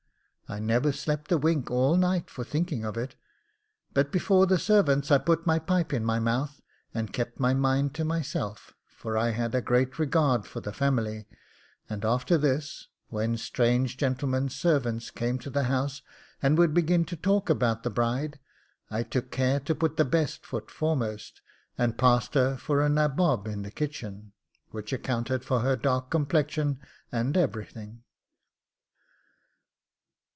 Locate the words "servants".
4.59-5.09, 14.53-15.09